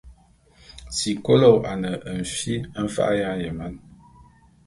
Sikolo 0.97 1.51
ane 1.71 1.91
fi 2.33 2.53
mfa’a 2.83 3.11
ya 3.21 3.31
nyeman. 3.39 3.73